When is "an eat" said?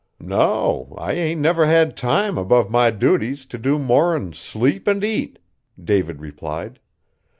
4.87-5.37